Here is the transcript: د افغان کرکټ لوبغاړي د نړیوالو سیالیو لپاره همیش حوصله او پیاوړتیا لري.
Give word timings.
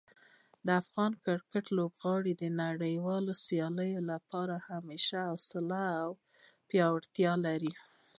د 0.65 0.67
افغان 0.81 1.11
کرکټ 1.25 1.65
لوبغاړي 1.77 2.33
د 2.37 2.43
نړیوالو 2.61 3.31
سیالیو 3.45 4.01
لپاره 4.11 4.55
همیش 4.67 5.05
حوصله 5.27 5.83
او 6.03 6.11
پیاوړتیا 6.69 7.33
لري. 7.45 7.73